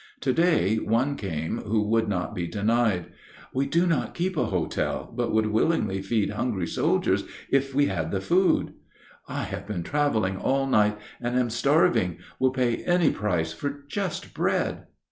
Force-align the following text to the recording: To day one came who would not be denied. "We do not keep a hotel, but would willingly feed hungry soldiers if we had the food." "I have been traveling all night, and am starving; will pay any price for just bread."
To 0.21 0.33
day 0.33 0.77
one 0.77 1.15
came 1.15 1.59
who 1.59 1.83
would 1.89 2.07
not 2.07 2.33
be 2.33 2.47
denied. 2.47 3.11
"We 3.53 3.67
do 3.67 3.85
not 3.85 4.15
keep 4.15 4.35
a 4.35 4.45
hotel, 4.45 5.13
but 5.15 5.31
would 5.31 5.45
willingly 5.45 6.01
feed 6.01 6.31
hungry 6.31 6.65
soldiers 6.65 7.23
if 7.51 7.75
we 7.75 7.85
had 7.85 8.09
the 8.09 8.19
food." 8.19 8.73
"I 9.27 9.43
have 9.43 9.67
been 9.67 9.83
traveling 9.83 10.37
all 10.37 10.65
night, 10.65 10.97
and 11.21 11.37
am 11.37 11.51
starving; 11.51 12.17
will 12.39 12.49
pay 12.49 12.77
any 12.77 13.11
price 13.11 13.53
for 13.53 13.83
just 13.87 14.33
bread." 14.33 14.87